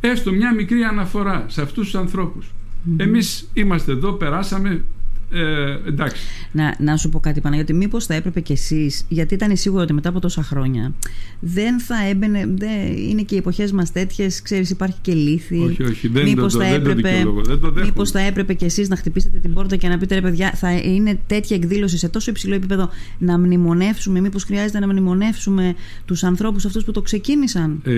έστω 0.00 0.32
μια 0.32 0.54
μικρή 0.54 0.82
αναφορά 0.82 1.44
σε 1.48 1.62
αυτούς 1.62 1.84
τους 1.84 1.94
ανθρώπους. 1.94 2.52
Εμείς 2.96 3.50
είμαστε 3.52 3.92
εδώ, 3.92 4.12
περάσαμε, 4.12 4.84
ε, 5.32 5.88
εντάξει. 5.88 6.22
Να, 6.52 6.74
να 6.78 6.96
σου 6.96 7.08
πω 7.08 7.20
κάτι 7.20 7.40
Παναγιώτη, 7.40 7.72
μήπως 7.72 8.06
θα 8.06 8.14
έπρεπε 8.14 8.40
κι 8.40 8.52
εσείς, 8.52 9.04
γιατί 9.08 9.34
ήταν 9.34 9.56
σίγουρο 9.56 9.82
ότι 9.82 9.92
μετά 9.92 10.08
από 10.08 10.20
τόσα 10.20 10.42
χρόνια 10.42 10.92
δεν 11.40 11.80
θα 11.80 11.94
έμπαινε, 12.08 12.46
δεν, 12.56 12.70
είναι 13.08 13.22
και 13.22 13.34
οι 13.34 13.38
εποχές 13.38 13.72
μας 13.72 13.92
τέτοιες, 13.92 14.42
ξέρεις 14.42 14.70
υπάρχει 14.70 14.96
και 15.00 15.12
λύθη. 15.14 15.58
Όχι, 15.58 15.82
όχι, 15.82 16.08
δεν 16.08 16.24
μήπως 16.24 16.52
το- 16.52 16.58
θα 16.60 16.68
δεν 16.68 16.82
το 16.82 16.90
έπρεπε, 16.90 17.08
δικαιολογώ, 17.08 17.40
δεν 17.42 17.58
το 17.60 17.66
δέχομαι. 17.68 17.84
μήπως 17.84 18.10
θα 18.10 18.20
έπρεπε 18.20 18.54
κι 18.54 18.64
εσείς 18.64 18.88
να 18.88 18.96
χτυπήσετε 18.96 19.38
την 19.38 19.52
πόρτα 19.52 19.76
και 19.76 19.88
να 19.88 19.98
πείτε 19.98 20.14
ρε 20.14 20.20
παιδιά 20.20 20.52
θα 20.54 20.72
είναι 20.72 21.18
τέτοια 21.26 21.56
εκδήλωση 21.56 21.98
σε 21.98 22.08
τόσο 22.08 22.30
υψηλό 22.30 22.54
επίπεδο 22.54 22.88
να 23.18 23.38
μνημονεύσουμε, 23.38 24.20
μήπως 24.20 24.44
χρειάζεται 24.44 24.78
να 24.78 24.86
μνημονεύσουμε 24.86 25.74
τους 26.04 26.24
ανθρώπους 26.24 26.64
αυτούς 26.64 26.84
που 26.84 26.92
το 26.92 27.02
ξεκίνησαν; 27.02 27.80
Ε, 27.84 27.92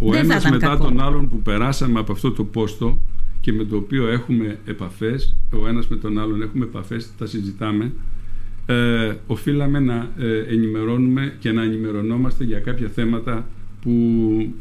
ο 0.00 0.10
Δεν 0.10 0.12
θα 0.12 0.18
ένας 0.18 0.40
ήταν 0.40 0.52
μετά 0.52 0.66
κακό. 0.66 0.84
τον 0.84 1.00
άλλον 1.00 1.28
που 1.28 1.42
περάσαμε 1.42 1.98
από 2.00 2.12
αυτό 2.12 2.32
το 2.32 2.44
πόστο 2.44 2.98
και 3.40 3.52
με 3.52 3.64
το 3.64 3.76
οποίο 3.76 4.08
έχουμε 4.08 4.58
επαφές, 4.64 5.36
ο 5.50 5.68
ένας 5.68 5.88
με 5.88 5.96
τον 5.96 6.18
άλλον 6.18 6.42
έχουμε 6.42 6.64
επαφές, 6.64 7.10
τα 7.18 7.26
συζητάμε, 7.26 7.92
ε, 8.66 9.14
οφείλαμε 9.26 9.80
να 9.80 10.10
ε, 10.18 10.38
ενημερώνουμε 10.38 11.34
και 11.38 11.52
να 11.52 11.62
ενημερωνόμαστε 11.62 12.44
για 12.44 12.58
κάποια 12.58 12.88
θέματα 12.88 13.46
που 13.82 14.54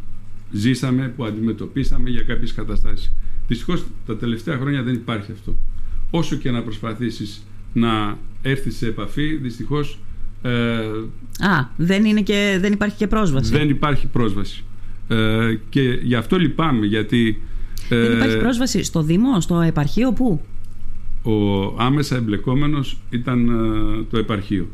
ζήσαμε, 0.51 1.13
που 1.15 1.25
αντιμετωπίσαμε 1.25 2.09
για 2.09 2.21
κάποιες 2.21 2.53
καταστάσεις. 2.53 3.11
Δυστυχώς 3.47 3.85
τα 4.05 4.17
τελευταία 4.17 4.57
χρόνια 4.57 4.83
δεν 4.83 4.93
υπάρχει 4.93 5.31
αυτό. 5.31 5.55
Όσο 6.11 6.35
και 6.35 6.51
να 6.51 6.61
προσπαθήσεις 6.61 7.45
να 7.73 8.17
έρθεις 8.41 8.77
σε 8.77 8.87
επαφή, 8.87 9.35
δυστυχώς... 9.35 9.99
Ε, 10.41 10.49
Α, 11.39 11.67
δεν, 11.77 12.05
είναι 12.05 12.21
και, 12.21 12.57
δεν 12.61 12.73
υπάρχει 12.73 12.95
και 12.95 13.07
πρόσβαση. 13.07 13.51
Δεν 13.51 13.69
υπάρχει 13.69 14.07
πρόσβαση. 14.07 14.63
Ε, 15.07 15.57
και 15.69 15.99
γι' 16.03 16.15
αυτό 16.15 16.37
λυπάμαι, 16.37 16.85
γιατί... 16.85 17.41
Ε, 17.89 18.01
δεν 18.01 18.17
υπάρχει 18.17 18.37
πρόσβαση 18.37 18.83
στο 18.83 19.01
Δήμο, 19.01 19.41
στο 19.41 19.61
επαρχείο, 19.61 20.11
πού; 20.13 20.41
Ο 21.23 21.65
άμεσα 21.77 22.15
εμπλεκόμενος 22.15 22.97
ήταν 23.09 23.49
ε, 23.49 24.03
το 24.09 24.17
επαρχείο. 24.17 24.67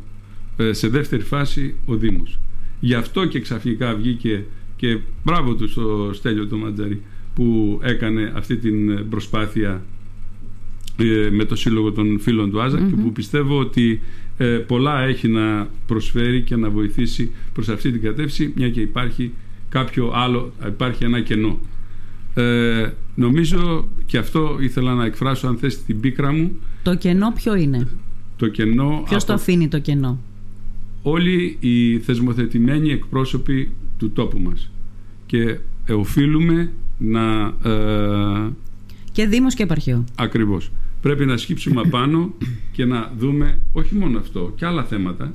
Ε, 0.56 0.72
σε 0.72 0.88
δεύτερη 0.88 1.22
φάση 1.22 1.74
ο 1.86 1.94
Δήμος. 1.94 2.38
Γι' 2.80 2.94
αυτό 2.94 3.24
και 3.24 3.40
ξαφνικά 3.40 3.94
βγήκε 3.94 4.44
και 4.76 4.98
μπράβο 5.24 5.54
του 5.54 5.68
στο 5.68 6.10
Στέλιο 6.12 6.46
το 6.46 6.56
Ματζαρί 6.56 7.02
που 7.34 7.78
έκανε 7.82 8.32
αυτή 8.34 8.56
την 8.56 9.08
προσπάθεια 9.08 9.82
ε, 10.96 11.28
με 11.30 11.44
το 11.44 11.56
Σύλλογο 11.56 11.92
των 11.92 12.20
Φίλων 12.20 12.50
του 12.50 12.62
Άζα 12.62 12.78
και 12.78 12.96
που 12.96 13.12
πιστεύω 13.12 13.58
ότι 13.58 14.00
ε, 14.36 14.44
πολλά 14.46 15.00
έχει 15.00 15.28
να 15.28 15.68
προσφέρει 15.86 16.42
και 16.42 16.56
να 16.56 16.70
βοηθήσει 16.70 17.30
προς 17.52 17.68
αυτή 17.68 17.92
την 17.92 18.02
κατεύθυνση 18.02 18.52
μια 18.56 18.70
και 18.70 18.80
υπάρχει 18.80 19.32
κάποιο 19.68 20.10
άλλο, 20.14 20.52
υπάρχει 20.66 21.04
ένα 21.04 21.20
κενό. 21.20 21.60
Ε, 22.34 22.90
νομίζω 23.14 23.88
και 24.06 24.18
αυτό 24.18 24.56
ήθελα 24.60 24.94
να 24.94 25.04
εκφράσω 25.04 25.46
αν 25.46 25.56
θες 25.56 25.84
την 25.84 26.00
πίκρα 26.00 26.32
μου. 26.32 26.56
Το 26.82 26.94
κενό 26.94 27.32
ποιο 27.32 27.54
είναι; 27.54 27.88
Το 28.36 28.48
κενό... 28.48 29.02
Ποιος 29.08 29.24
το 29.24 29.32
αφήνει 29.32 29.68
το 29.68 29.78
κενό; 29.78 30.18
Όλοι 31.02 31.56
οι 31.60 31.98
θεσμοθετημένοι 31.98 32.90
εκπρόσωποι 32.90 33.72
του 33.98 34.10
τόπου 34.10 34.38
μας 34.38 34.70
και 35.26 35.58
οφείλουμε 35.90 36.72
να... 36.98 37.54
Ε, 37.70 38.52
και 39.12 39.26
Δήμος 39.26 39.54
και 39.54 39.62
επαρχείο. 39.62 40.04
Ακριβώς. 40.14 40.70
Πρέπει 41.00 41.24
να 41.26 41.36
σκύψουμε 41.36 41.80
απάνω 41.86 42.34
και 42.72 42.84
να 42.84 43.12
δούμε 43.18 43.58
όχι 43.72 43.94
μόνο 43.94 44.18
αυτό 44.18 44.52
και 44.56 44.66
άλλα 44.66 44.84
θέματα 44.84 45.34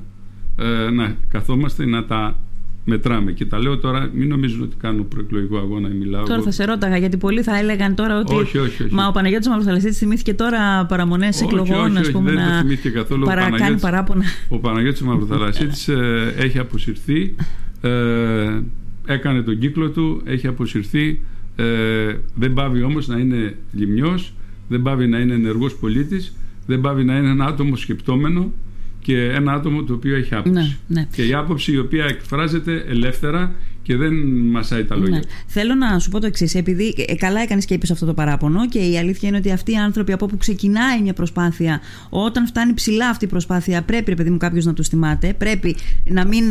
ε, 0.56 0.90
να 0.90 1.16
καθόμαστε 1.28 1.86
να 1.86 2.04
τα 2.04 2.38
μετράμε. 2.84 3.32
Και 3.32 3.44
τα 3.44 3.58
λέω 3.58 3.78
τώρα, 3.78 4.10
μην 4.14 4.28
νομίζουν 4.28 4.62
ότι 4.62 4.76
κάνω 4.76 5.02
προεκλογικό 5.02 5.56
αγώνα 5.56 5.88
ή 5.88 5.92
μιλάω. 5.92 6.24
Τώρα 6.24 6.42
θα 6.42 6.50
σε 6.50 6.64
ρώταγα, 6.64 6.96
γιατί 6.96 7.16
πολλοί 7.16 7.42
θα 7.42 7.58
έλεγαν 7.58 7.94
τώρα 7.94 8.18
ότι. 8.18 8.34
Όχι, 8.34 8.58
όχι, 8.58 8.82
όχι. 8.82 8.94
Μα 8.94 9.06
ο 9.06 9.10
Παναγιώτης 9.12 9.48
Μαυροθαλασσίτη 9.48 9.94
θυμήθηκε 9.94 10.34
τώρα 10.34 10.86
παραμονές 10.86 11.40
εκλογών, 11.40 11.96
ας 11.96 12.10
πούμε. 12.10 12.32
Δεν 12.32 12.44
να 12.44 12.58
θυμήθηκε 12.60 12.90
καθόλου. 12.90 13.24
Παρά, 13.24 13.50
κάνει 13.50 13.80
παράπονα. 13.80 14.24
Ο 14.48 14.58
Παναγιώτης 14.58 15.00
Μαυροθαλασσίτη 15.00 15.92
ε, 15.92 16.44
έχει 16.44 16.58
αποσυρθεί. 16.58 17.34
Ε, 17.80 18.60
έκανε 19.06 19.42
τον 19.42 19.58
κύκλο 19.58 19.90
του, 19.90 20.22
έχει 20.24 20.46
αποσυρθεί. 20.46 21.20
Ε, 21.56 22.16
δεν 22.34 22.52
πάβει 22.52 22.82
όμως 22.82 23.08
να 23.08 23.18
είναι 23.18 23.56
λιμνιός, 23.72 24.34
δεν 24.68 24.82
πάβει 24.82 25.06
να 25.06 25.18
είναι 25.18 25.34
ενεργός 25.34 25.76
πολίτης, 25.76 26.36
δεν 26.66 26.80
πάβει 26.80 27.04
να 27.04 27.16
είναι 27.16 27.28
ένα 27.28 27.44
άτομο 27.44 27.76
σκεπτόμενο 27.76 28.52
και 29.00 29.22
ένα 29.22 29.52
άτομο 29.52 29.82
το 29.82 29.92
οποίο 29.92 30.16
έχει 30.16 30.34
άποψη. 30.34 30.52
Ναι, 30.52 30.76
ναι. 30.86 31.06
Και 31.12 31.26
η 31.26 31.34
άποψη 31.34 31.72
η 31.72 31.78
οποία 31.78 32.04
εκφράζεται 32.04 32.84
ελεύθερα 32.88 33.54
και 33.82 33.96
δεν 33.96 34.12
μασάει 34.50 34.84
τα 34.84 34.96
λόγια. 34.96 35.16
Ναι. 35.16 35.20
Θέλω 35.46 35.74
να 35.74 35.98
σου 35.98 36.10
πω 36.10 36.20
το 36.20 36.26
εξής. 36.26 36.54
Επειδή 36.54 36.94
ε, 37.06 37.14
καλά 37.14 37.40
έκανες 37.40 37.64
και 37.64 37.74
είπες 37.74 37.90
αυτό 37.90 38.06
το 38.06 38.14
παράπονο, 38.14 38.68
και 38.68 38.78
η 38.78 38.98
αλήθεια 38.98 39.28
είναι 39.28 39.38
ότι 39.38 39.52
αυτοί 39.52 39.72
οι 39.72 39.76
άνθρωποι 39.76 40.12
από 40.12 40.24
όπου 40.24 40.36
ξεκινάει 40.36 41.02
μια 41.02 41.12
προσπάθεια, 41.12 41.80
όταν 42.08 42.46
φτάνει 42.46 42.74
ψηλά 42.74 43.08
αυτή 43.08 43.24
η 43.24 43.28
προσπάθεια, 43.28 43.82
πρέπει, 43.82 44.14
παιδί 44.14 44.30
μου, 44.30 44.36
κάποιος 44.36 44.64
να 44.64 44.72
τους 44.72 44.88
θυμάται. 44.88 45.34
Πρέπει 45.38 45.76
να 46.04 46.26
μην, 46.26 46.44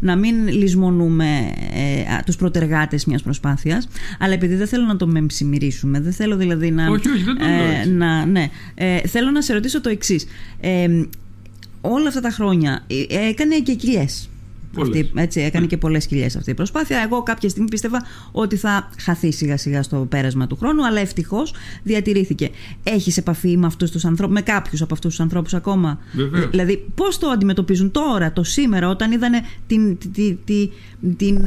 να 0.00 0.16
μην 0.16 0.48
λησμονούμε 0.48 1.24
ε, 1.74 2.22
τους 2.26 2.36
προτεργάτες 2.36 3.04
μιας 3.04 3.22
προσπάθειας. 3.22 3.88
Αλλά 4.18 4.32
επειδή 4.32 4.54
δεν 4.54 4.66
θέλω 4.66 4.84
να 4.84 4.96
το 4.96 5.06
μεμψημυρίσουμε, 5.06 6.00
δεν 6.00 6.12
θέλω 6.12 6.36
δηλαδή 6.36 6.70
να. 6.70 6.88
Όχι, 6.88 7.08
όχι, 7.08 7.22
δεν 7.22 7.38
το 7.38 7.44
ε, 7.44 7.86
να, 7.86 8.26
ναι. 8.26 8.48
Ε, 8.74 8.98
θέλω 8.98 9.30
να 9.30 9.42
σε 9.42 9.52
ρωτήσω 9.52 9.80
το 9.80 9.88
εξής. 9.88 10.26
Ε, 10.60 10.88
όλα 11.80 12.08
αυτά 12.08 12.20
τα 12.20 12.30
χρόνια 12.30 12.84
ε, 12.86 13.28
έκανε 13.28 13.60
και 13.60 13.74
κοιλιές 13.74 14.28
αυτή, 14.78 15.10
έτσι, 15.14 15.40
έκανε 15.40 15.66
και 15.66 15.76
πολλές 15.76 16.06
κοιλιές 16.06 16.36
αυτή 16.36 16.50
η 16.50 16.54
προσπάθεια. 16.54 16.98
Εγώ 16.98 17.22
κάποια 17.22 17.48
στιγμή 17.48 17.68
πίστευα 17.68 18.02
ότι 18.32 18.56
θα 18.56 18.90
χαθεί 19.00 19.32
σιγά 19.32 19.56
σιγά 19.56 19.82
στο 19.82 20.06
πέρασμα 20.08 20.46
του 20.46 20.56
χρόνου, 20.56 20.86
αλλά 20.86 21.00
ευτυχώς 21.00 21.54
διατηρήθηκε. 21.82 22.50
Έχεις 22.82 23.16
επαφή 23.16 23.56
με 23.56 23.66
αυτούς 23.66 23.90
τους 23.90 24.04
ανθρώπους, 24.04 24.34
με 24.34 24.40
κάποιους 24.40 24.82
από 24.82 24.94
αυτούς 24.94 25.10
τους 25.10 25.20
ανθρώπους 25.20 25.54
ακόμα; 25.54 25.98
Βεβαίως. 26.12 26.50
Δηλαδή, 26.50 26.86
πώς 26.94 27.18
το 27.18 27.28
αντιμετωπίζουν 27.28 27.90
τώρα, 27.90 28.32
το 28.32 28.42
σήμερα, 28.42 28.88
όταν 28.88 29.12
είδαν 29.12 29.32
την, 29.66 29.98
την, 29.98 30.38
την, 30.44 30.70
την 31.16 31.38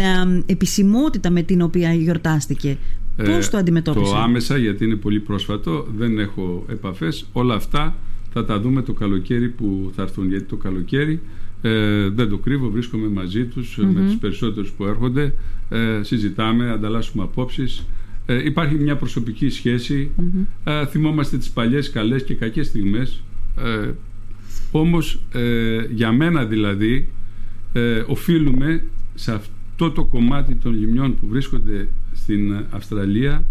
επισημότητα 0.46 1.30
με 1.30 1.42
την 1.42 1.62
οποία 1.62 1.94
γιορτάστηκε; 1.94 2.78
Πώς 3.18 3.48
ε, 3.48 3.50
το 3.50 3.58
αντιμετώπισαν. 3.58 4.16
Το 4.16 4.22
άμεσα, 4.22 4.58
γιατί 4.58 4.86
είναι 4.86 4.96
πολύ 4.96 5.20
πρόσφατο, 5.20 5.88
δεν 5.98 6.20
έχω 6.20 6.66
επαφές. 6.70 7.26
Όλα 7.32 7.56
αυτά 7.56 7.96
θα 8.34 8.46
τα 8.46 8.60
δούμε 8.60 8.82
το 8.82 8.94
καλοκαίρι 8.94 9.50
που 9.50 9.92
θα 9.96 10.02
έρθουν. 10.02 10.30
Γιατί 10.30 10.44
το 10.44 10.56
καλοκαίρι 10.56 11.20
ε, 11.62 12.10
δεν 12.10 12.30
το 12.30 12.38
κρύβω, 12.38 12.70
βρίσκομαι 12.70 13.08
μαζί 13.08 13.46
τους 13.46 13.78
mm-hmm. 13.80 13.94
με 13.94 14.02
τους 14.06 14.18
περισσότερους 14.18 14.72
που 14.72 14.86
έρχονται, 14.86 15.34
ε, 15.70 16.00
συζητάμε, 16.04 16.72
ανταλλάσσουμε 16.72 17.24
απόψεις. 17.24 17.86
Ε, 18.26 18.44
υπάρχει 18.46 18.76
μια 18.76 18.96
προσωπική 18.96 19.50
σχέση, 19.50 20.12
mm-hmm. 20.18 20.46
ε, 20.64 20.86
θυμόμαστε 20.86 21.38
τις 21.38 21.50
παλιές 21.50 21.90
καλές 21.90 22.24
και 22.24 22.34
κακές 22.34 22.68
στιγμές. 22.68 23.24
Ε, 23.58 23.92
όμως 24.72 25.20
ε, 25.32 25.86
για 25.92 26.12
μένα 26.12 26.46
δηλαδή 26.46 27.10
ε, 27.74 28.04
οφείλουμε 28.08 28.84
σε 29.16 29.34
αυτό 29.34 29.92
το 29.92 30.06
κομμάτι 30.06 30.56
των 30.56 30.74
λιμιών 30.74 31.16
που 31.16 31.28
βρίσκονται 31.28 31.88
στην 32.14 32.66
Αυστραλία 32.70 33.44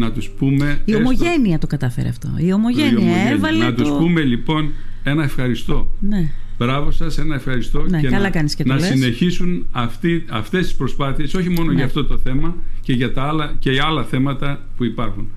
να 0.00 0.12
τους 0.12 0.28
πούμε... 0.28 0.80
Η 0.84 0.94
ομογένεια 0.94 1.58
το 1.58 1.66
κατάφερε 1.66 2.08
αυτό. 2.08 2.28
Η 2.36 2.52
ομογένεια, 2.52 3.16
έβαλε 3.30 3.64
Να 3.64 3.74
τους 3.74 3.88
πούμε 3.88 4.22
λοιπόν 4.22 4.72
ένα 5.02 5.22
ευχαριστώ. 5.22 5.92
Ναι. 6.00 6.30
Μπράβο 6.58 6.90
σας, 6.90 7.18
ένα 7.18 7.34
ευχαριστώ 7.34 7.84
ναι, 7.88 8.00
και, 8.00 8.08
να, 8.08 8.30
και 8.30 8.64
να 8.64 8.78
συνεχίσουν 8.78 9.66
αυτοί, 9.70 10.24
αυτές 10.30 10.66
τις 10.66 10.74
προσπάθειες 10.74 11.34
όχι 11.34 11.48
μόνο 11.48 11.70
ναι. 11.70 11.74
για 11.74 11.84
αυτό 11.84 12.04
το 12.04 12.18
θέμα 12.18 12.54
και 12.80 12.92
για, 12.92 13.12
τα 13.12 13.22
άλλα, 13.22 13.54
και 13.58 13.70
για 13.70 13.84
άλλα 13.84 14.04
θέματα 14.04 14.60
που 14.76 14.84
υπάρχουν. 14.84 15.28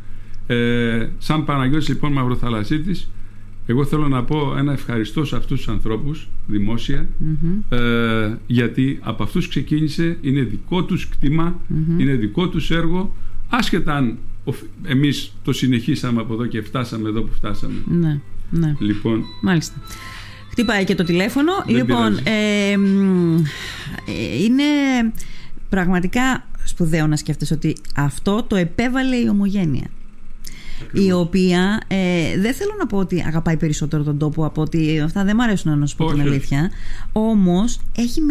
Ε, 0.47 1.07
σαν 1.17 1.45
Παναγιώτης 1.45 1.87
λοιπόν 1.87 2.11
Μαυροθαλασσίτης 2.11 3.09
εγώ 3.65 3.85
θέλω 3.85 4.07
να 4.07 4.23
πω 4.23 4.55
ένα 4.57 4.71
ευχαριστώ 4.71 5.25
σε 5.25 5.35
αυτούς 5.35 5.57
τους 5.57 5.67
ανθρώπους 5.67 6.27
ε, 7.69 7.77
γιατί 8.47 8.99
από 9.01 9.23
αυτούς 9.23 9.47
ξεκίνησε, 9.47 10.17
είναι 10.21 10.41
δικό 10.41 10.83
τους 10.83 11.09
κτημα 11.09 11.59
είναι 11.97 12.13
δικό 12.13 12.47
τους 12.47 12.71
έργο 12.71 13.15
άσχετα 13.49 13.95
αν 13.95 14.17
εμείς 14.83 15.33
το 15.43 15.53
συνεχίσαμε 15.53 16.21
από 16.21 16.33
εδώ 16.33 16.45
και 16.45 16.61
φτάσαμε 16.61 17.09
εδώ 17.09 17.21
που 17.21 17.33
φτάσαμε. 17.33 17.81
Ναι, 17.85 18.19
ναι. 18.49 18.75
Λοιπόν, 18.79 19.23
Μάλιστα. 19.41 19.81
Χτυπάει 20.49 20.83
και 20.83 20.95
το 20.95 21.03
τηλέφωνο. 21.03 21.51
λοιπόν, 21.67 22.17
ε, 22.23 22.71
είναι 24.43 24.63
πραγματικά 25.69 26.47
σπουδαίο 26.63 27.07
να 27.07 27.15
σκέφτεσαι 27.15 27.53
ότι 27.53 27.75
αυτό 27.95 28.43
το 28.43 28.55
επέβαλε 28.55 29.15
η 29.15 29.27
ομογένεια. 29.27 29.87
Η 30.93 31.11
οποία 31.11 31.81
ε, 31.87 32.39
δεν 32.39 32.53
θέλω 32.53 32.71
να 32.79 32.87
πω 32.87 32.97
ότι 32.97 33.23
αγαπάει 33.27 33.57
περισσότερο 33.57 34.03
τον 34.03 34.17
τόπο 34.17 34.45
από 34.45 34.61
ότι 34.61 34.99
αυτά 34.99 35.23
δεν 35.23 35.35
μου 35.37 35.43
αρέσουν 35.43 35.79
να 35.79 35.85
σου 35.85 35.95
πω 35.95 36.11
την 36.11 36.21
αλήθεια. 36.21 36.71
Όμως 37.11 37.79
έχει 37.97 38.21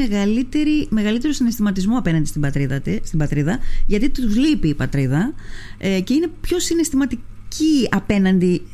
μεγαλύτερο 0.91 1.33
συναισθηματισμό 1.33 1.99
απέναντι 1.99 2.27
στην 2.27 2.41
πατρίδα, 2.41 2.83
στην 3.03 3.19
πατρίδα 3.19 3.59
γιατί 3.87 4.11
τους 4.11 4.37
λείπει 4.37 4.69
η 4.69 4.75
πατρίδα 4.75 5.35
ε, 5.79 6.01
και 6.01 6.15
είναι 6.15 6.29
πιο 6.41 6.59
συναισθηματική 6.59 7.89
απέναντι 7.91 8.55
ε, 8.55 8.57
ε, 8.57 8.72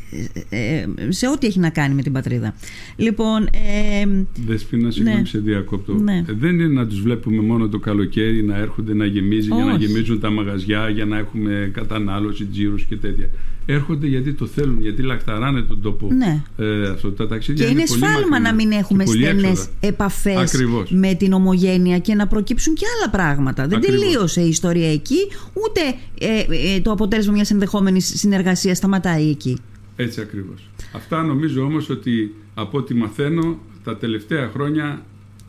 σε 1.08 1.28
ό,τι 1.28 1.46
έχει 1.46 1.58
να 1.58 1.70
κάνει 1.70 1.94
με 1.94 2.02
την 2.02 2.12
πατρίδα. 2.12 2.54
Λοιπόν. 2.96 3.42
Ε, 3.42 4.06
Δεσπίνα, 4.46 4.90
συγγνώμη, 4.90 5.18
ναι. 5.18 5.24
σε 5.24 5.38
διακόπτω. 5.38 5.92
Ναι. 5.94 6.24
Ε, 6.28 6.32
δεν 6.32 6.50
είναι 6.50 6.68
να 6.68 6.86
τους 6.86 7.00
βλέπουμε 7.00 7.42
μόνο 7.42 7.68
το 7.68 7.78
καλοκαίρι 7.78 8.44
να 8.44 8.56
έρχονται 8.56 8.94
να 8.94 9.04
γεμίζει, 9.04 9.48
για 9.54 9.64
να 9.64 9.76
γεμίζουν 9.76 10.20
τα 10.20 10.30
μαγαζιά, 10.30 10.88
για 10.88 11.04
να 11.04 11.18
έχουμε 11.18 11.70
κατανάλωση, 11.72 12.44
τζίρους 12.44 12.84
και 12.84 12.96
τέτοια 12.96 13.28
έρχονται 13.70 14.06
γιατί 14.06 14.32
το 14.32 14.46
θέλουν, 14.46 14.80
γιατί 14.80 15.02
λαχταράνε 15.02 15.60
τον 15.60 15.82
τόπο. 15.82 16.08
Ναι. 16.12 16.42
Ε, 16.56 16.88
αυτό, 16.88 17.10
τα 17.10 17.28
ταξίδια 17.28 17.64
και 17.64 17.70
είναι, 17.70 17.80
είναι 17.80 18.06
σφάλμα 18.06 18.40
να 18.40 18.54
μην 18.54 18.70
έχουμε 18.72 19.06
στενές 19.06 19.68
επαφές 19.80 20.64
με 20.88 21.14
την 21.14 21.32
ομογένεια 21.32 21.98
και 21.98 22.14
να 22.14 22.26
προκύψουν 22.26 22.74
και 22.74 22.84
άλλα 22.96 23.10
πράγματα. 23.10 23.66
Δεν 23.66 23.80
τελείωσε 23.80 24.40
η 24.40 24.48
ιστορία 24.48 24.92
εκεί, 24.92 25.28
ούτε 25.52 25.80
ε, 26.18 26.74
ε, 26.74 26.80
το 26.80 26.90
αποτέλεσμα 26.90 27.32
μιας 27.32 27.50
ενδεχόμενης 27.50 28.12
συνεργασίας 28.16 28.76
σταματάει 28.76 29.28
εκεί. 29.28 29.58
Έτσι 30.00 30.20
ακριβώς. 30.20 30.70
Αυτά 30.94 31.22
νομίζω 31.22 31.62
όμως 31.62 31.88
ότι 31.88 32.34
από 32.54 32.78
ό,τι 32.78 32.94
μαθαίνω 32.94 33.58
τα 33.84 33.96
τελευταία 33.96 34.48
χρόνια 34.48 35.06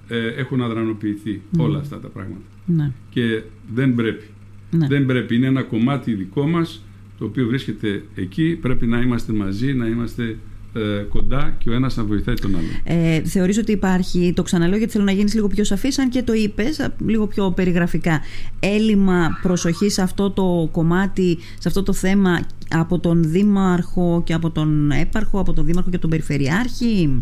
ε, 0.07 0.27
έχουν 0.27 0.61
αδρανοποιηθεί 0.61 1.41
όλα 1.57 1.79
αυτά 1.79 1.99
τα 1.99 2.07
πράγματα. 2.07 2.41
Ναι. 2.65 2.91
Και 3.09 3.41
δεν 3.73 3.93
πρέπει. 3.93 4.25
Ναι. 4.71 4.87
Δεν 4.87 5.05
πρέπει. 5.05 5.35
Είναι 5.35 5.47
ένα 5.47 5.63
κομμάτι 5.63 6.13
δικό 6.13 6.47
μας 6.47 6.83
το 7.17 7.25
οποίο 7.25 7.47
βρίσκεται 7.47 8.03
εκεί. 8.15 8.57
Πρέπει 8.61 8.85
να 8.85 9.01
είμαστε 9.01 9.33
μαζί, 9.33 9.73
να 9.73 9.87
είμαστε 9.87 10.37
ε, 10.73 11.05
κοντά 11.09 11.55
και 11.57 11.69
ο 11.69 11.73
ένας 11.73 11.95
να 11.95 12.03
βοηθάει 12.03 12.35
τον 12.35 12.55
άλλον. 12.55 12.69
Ε, 12.83 13.21
θεωρείς 13.23 13.57
ότι 13.57 13.71
υπάρχει, 13.71 14.33
το 14.35 14.43
ξαναλέω 14.43 14.77
γιατί 14.77 14.91
θέλω 14.91 15.03
να 15.03 15.11
γίνεις 15.11 15.33
λίγο 15.33 15.47
πιο 15.47 15.63
σαφής, 15.63 15.99
αν 15.99 16.09
και 16.09 16.23
το 16.23 16.33
είπες 16.33 16.89
λίγο 17.05 17.27
πιο 17.27 17.51
περιγραφικά, 17.51 18.21
έλλειμμα 18.59 19.39
προσοχής 19.41 19.93
σε 19.93 20.01
αυτό 20.01 20.29
το 20.29 20.69
κομμάτι, 20.71 21.37
σε 21.59 21.67
αυτό 21.67 21.83
το 21.83 21.93
θέμα 21.93 22.39
από 22.69 22.99
τον 22.99 23.23
Δήμαρχο 23.23 24.21
και 24.25 24.33
από 24.33 24.49
τον 24.49 24.91
Έπαρχο, 24.91 25.39
από 25.39 25.53
τον 25.53 25.65
Δήμαρχο 25.65 25.89
και 25.89 25.97
τον 25.97 26.09
Περιφερειάρχη; 26.09 27.17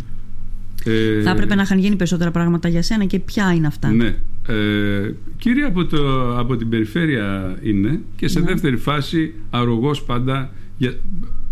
Ε, 0.85 1.21
θα 1.21 1.29
έπρεπε 1.29 1.55
να 1.55 1.61
είχαν 1.61 1.79
γίνει 1.79 1.95
περισσότερα 1.95 2.31
πράγματα 2.31 2.67
για 2.67 2.81
σένα 2.81 3.05
και 3.05 3.19
ποια 3.19 3.53
είναι 3.53 3.67
αυτά; 3.67 3.91
Ναι. 3.91 4.15
Ε, 4.47 5.13
κύριε 5.37 5.65
από, 5.65 5.85
το, 5.85 6.37
από 6.37 6.55
την 6.55 6.69
περιφέρεια 6.69 7.57
είναι 7.61 7.99
και 8.15 8.27
σε 8.27 8.39
ναι. 8.39 8.45
δεύτερη 8.45 8.77
φάση 8.77 9.33
αρρωγός 9.49 10.03
πάντα 10.03 10.51
για, 10.77 10.93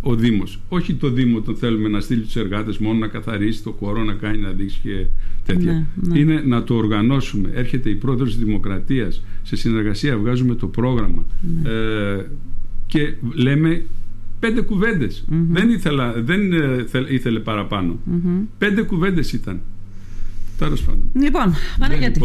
ο 0.08 0.16
Δήμος. 0.16 0.60
Όχι 0.70 0.94
το 0.94 1.10
Δήμο 1.10 1.42
τον 1.42 1.56
θέλουμε 1.56 1.90
να 1.90 2.00
στείλει 2.00 2.22
τους 2.22 2.36
εργάτες 2.36 2.78
μόνο 2.78 3.00
να 3.00 3.08
καθαρίσει 3.08 3.64
το 3.64 3.72
χώρο, 3.80 4.04
να 4.04 4.14
κάνει 4.14 4.38
να 4.38 4.52
δείξει 4.52 4.80
και 4.84 5.06
τέτοια. 5.46 5.72
Ναι, 5.72 5.86
ναι. 5.96 6.20
Είναι 6.20 6.42
να 6.46 6.64
το 6.64 6.76
οργανώσουμε. 6.76 7.50
Έρχεται 7.54 7.90
η 7.90 7.96
πρόεδρος 7.96 8.36
της 8.36 8.44
Δημοκρατίας, 8.44 9.24
σε 9.44 9.56
συνεργασία 9.56 10.18
βγάζουμε 10.18 10.56
το 10.56 10.68
πρόγραμμα 10.68 11.26
ναι. 11.64 11.70
ε, 11.70 12.26
και 12.88 13.14
λέμε 13.34 13.86
πέντε 14.40 14.66
Δεν, 15.52 15.70
ήθελα, 15.70 16.14
δεν 16.22 16.54
ε, 16.54 16.86
ήθελε 17.10 17.40
παραπάνω. 17.40 18.00
Πέντε 18.58 18.82
κουβέντες 18.82 19.34
ήταν. 19.34 19.62
Τέλος 20.58 20.82
πάντων. 20.82 21.10
Λοιπόν, 21.14 21.54
Παναγιώτη. 21.80 22.22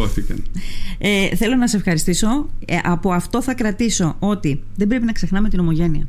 Ε, 0.97 1.35
θέλω 1.35 1.55
να 1.55 1.67
σε 1.67 1.77
ευχαριστήσω. 1.77 2.49
Ε, 2.65 2.77
από 2.83 3.11
αυτό 3.11 3.41
θα 3.41 3.53
κρατήσω 3.53 4.15
ότι 4.19 4.61
δεν 4.75 4.87
πρέπει 4.87 5.05
να 5.05 5.11
ξεχνάμε 5.11 5.49
την 5.49 5.59
ομογένεια. 5.59 6.07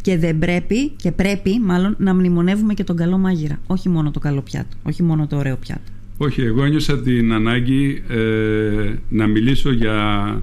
Και 0.00 0.18
δεν 0.18 0.38
πρέπει, 0.38 0.88
και 0.88 1.12
πρέπει 1.12 1.60
μάλλον, 1.60 1.96
να 1.98 2.14
μνημονεύουμε 2.14 2.74
και 2.74 2.84
τον 2.84 2.96
καλό 2.96 3.18
μάγειρα. 3.18 3.58
Όχι 3.66 3.88
μόνο 3.88 4.10
το 4.10 4.18
καλό 4.18 4.40
πιάτο. 4.40 4.76
Όχι 4.82 5.02
μόνο 5.02 5.26
το 5.26 5.36
ωραίο 5.36 5.56
πιάτο. 5.56 5.92
Όχι, 6.16 6.42
εγώ 6.42 6.64
ένιωσα 6.64 7.00
την 7.00 7.32
ανάγκη 7.32 8.02
ε, 8.08 8.94
να 9.08 9.26
μιλήσω 9.26 9.72
για 9.72 10.42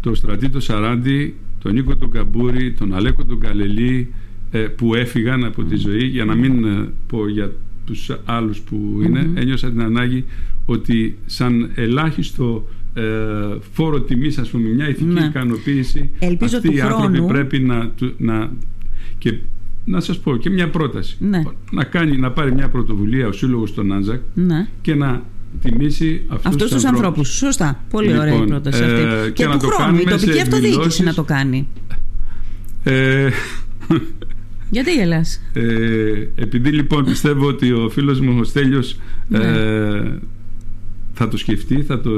τον 0.00 0.14
Στρατήτο 0.14 0.60
Σαράντη, 0.60 1.34
τον 1.62 1.72
Νίκο 1.72 1.96
τον 1.96 2.10
Καμπούρη, 2.10 2.72
τον 2.72 2.94
Αλέκο 2.94 3.24
τον 3.24 3.40
Καλελή 3.40 4.12
ε, 4.50 4.58
που 4.58 4.94
έφυγαν 4.94 5.44
από 5.44 5.64
τη 5.64 5.76
ζωή 5.76 6.04
για 6.04 6.24
να 6.24 6.34
μην 6.34 6.64
ε, 6.64 6.88
πω 7.06 7.28
για 7.28 7.52
τους 7.84 8.10
άλλους 8.24 8.60
που 8.60 9.00
είναι 9.04 9.30
ένιωσα 9.34 9.70
την 9.70 9.82
ανάγκη 9.82 10.24
ότι 10.66 11.18
σαν 11.26 11.70
ελάχιστο 11.74 12.68
ε, 12.94 13.02
φόρο 13.72 14.00
τιμής 14.00 14.38
ας 14.38 14.48
πούμε 14.48 14.68
μια 14.68 14.88
ηθική 14.88 15.04
ναι. 15.04 15.24
ικανοποίηση 15.24 16.10
Ελπίζω 16.18 16.56
αυτοί 16.56 16.74
οι 16.74 16.80
άνθρωποι 16.80 17.22
πρέπει 17.22 17.58
να, 17.58 17.90
να 18.16 18.52
και 19.18 19.34
να 19.84 20.00
σας 20.00 20.18
πω 20.18 20.36
και 20.36 20.50
μια 20.50 20.70
πρόταση 20.70 21.16
ναι. 21.20 21.42
να, 21.70 21.84
κάνει, 21.84 22.16
να 22.16 22.30
πάρει 22.30 22.52
μια 22.52 22.68
πρωτοβουλία 22.68 23.26
ο 23.26 23.32
Σύλλογος 23.32 23.74
των 23.74 23.92
Άντζακ 23.92 24.20
ναι. 24.34 24.68
και 24.80 24.94
να 24.94 25.22
τιμήσει 25.62 26.22
αυτούς, 26.28 26.46
αυτούς 26.46 26.70
τους 26.70 26.84
ανθρώπους. 26.84 27.28
Σωστά. 27.28 27.84
Πολύ 27.90 28.06
λοιπόν, 28.06 28.20
ωραία 28.20 28.34
η 28.34 28.44
πρόταση 28.46 28.82
αυτή. 28.82 29.00
Ε, 29.00 29.30
και, 29.30 29.44
και 29.44 29.56
του 29.58 29.68
χρόνου 29.68 29.98
η 29.98 30.04
τοπική 30.04 30.40
αυτοδιοίκηση 30.40 31.02
να 31.02 31.14
το 31.14 31.22
κάνει. 31.22 31.68
Ε, 32.84 33.28
γιατί 34.70 34.92
γελάς; 34.92 35.40
Ε, 35.52 35.62
επειδή 36.34 36.70
λοιπόν 36.70 37.04
πιστεύω 37.04 37.46
ότι 37.46 37.72
ο 37.72 37.88
φίλος 37.88 38.20
μου 38.20 38.36
ο 38.40 38.44
Στέλιος 38.44 38.96
ναι. 39.28 39.38
ε, 39.38 40.18
θα 41.12 41.28
το 41.28 41.36
σκεφτεί, 41.36 41.82
θα 41.82 42.00
το 42.00 42.10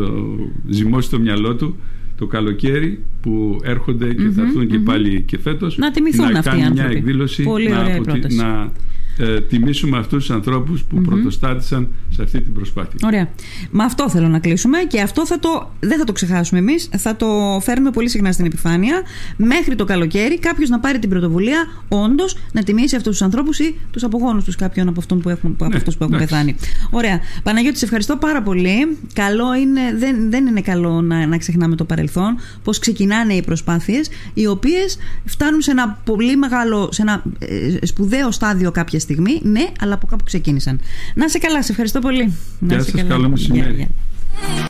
ζυμώσει 0.69 1.11
το 1.11 1.19
μυαλό 1.21 1.55
του 1.55 1.77
το 2.17 2.27
καλοκαίρι 2.27 3.05
που 3.23 3.61
έρχονται 3.63 4.15
και 4.15 4.31
θα 4.35 4.43
έρθουν 4.43 4.67
και 4.67 4.79
πάλι 4.79 5.23
και 5.23 5.39
φέτος 5.39 5.77
να 5.77 5.91
τιμηθούν 5.91 6.33
να 6.33 6.39
αυτοί 6.39 6.51
κάνει 6.51 6.71
μια 6.73 6.85
εκδήλωση 6.85 7.43
Πολύ 7.43 7.69
να, 7.69 7.81
ωραία 7.81 8.01
να 8.29 8.73
ε, 9.19 9.41
τιμήσουμε 9.41 9.99
αυτούς 9.99 10.27
τους 10.27 10.35
ανθρώπους 10.35 10.83
που 10.83 11.01
πρωτοστάτησαν 11.01 11.89
σε 12.09 12.23
αυτή 12.23 12.41
την 12.41 12.53
προσπάθεια. 12.53 12.99
Ωραία. 13.05 13.29
Με 13.71 13.85
αυτό 13.85 14.11
θέλω 14.11 14.29
να 14.29 14.39
κλείσουμε 14.39 14.79
και 14.79 15.01
αυτό 15.01 15.27
θα 15.27 15.39
το, 15.39 15.71
δεν 15.81 15.99
θα 15.99 16.05
το 16.05 16.13
ξεχάσουμε 16.13 16.61
εμείς, 16.61 16.89
θα 16.97 17.17
το 17.17 17.61
φέρουμε 17.63 17.91
πολύ 17.91 18.09
συχνά 18.09 18.33
στην 18.33 18.45
επιφάνεια. 18.47 19.03
Μέχρι 19.37 19.75
το 19.75 19.85
καλοκαίρι 19.85 20.39
κάποιος 20.39 20.69
να 20.69 20.81
πάρει 20.81 20.99
την 20.99 21.09
πρωτοβουλία 21.09 21.67
όντως 21.89 22.37
να 22.53 22.63
τιμήσει 22.63 22.97
αυτούς 22.97 23.13
τους 23.13 23.23
ανθρώπους 23.23 23.59
ή 23.59 23.75
τους 23.91 24.05
απογόνους 24.05 24.45
τους 24.45 24.57
κάποιον 24.57 24.89
από, 24.89 25.01
αυτόν 25.01 25.21
που 25.21 25.29
έχουν, 25.29 25.51
από 25.53 25.69
ναι, 25.69 25.77
αυτούς 25.77 25.97
που 25.97 26.05
έχουν 26.05 26.19
πεθάνει. 26.19 26.57
Ωραία. 26.91 27.21
Παναγιώτη, 27.43 27.79
σε 27.79 27.85
ευχαριστώ 27.85 28.17
πάρα 28.17 28.43
πολύ. 28.43 28.99
Καλό 29.13 29.55
είναι, 29.55 29.81
δεν, 29.99 30.31
δεν 30.31 30.47
είναι 30.47 30.61
καλό 30.61 31.01
να, 31.01 31.27
να 31.27 31.39
ξεχνάμε 31.39 31.77
το 31.77 31.85
παρελθόν, 31.85 32.37
πώς 32.63 32.79
ξεκινάνε 32.79 33.35
οι 33.35 33.43
προσπάθειες, 33.43 34.11
οι 34.35 34.47
οποίες 34.47 34.99
φτάνουν 35.25 35.61
σε 35.61 35.71
ένα 35.71 36.01
πολύ 36.05 36.37
μεγάλο, 36.37 36.89
σε 36.93 37.03
ένα 37.03 37.23
ε, 37.39 37.87
σπουδαίο 37.87 38.31
στάδιο 38.31 38.71
κάποια 38.71 39.01
στιγμή, 39.03 39.41
ναι, 39.43 39.67
αλλά 39.81 39.95
από 39.95 40.07
κάπου 40.07 40.25
ξεκίνησαν. 40.25 40.81
Να 41.15 41.29
σε 41.29 41.39
καλά, 41.39 41.63
σε 41.63 41.71
ευχαριστώ 41.71 42.01
πολύ. 42.01 42.35
Γεια 42.61 42.83
σας, 42.83 43.05
καλό 43.09 43.29
μεσημέρι. 43.29 43.89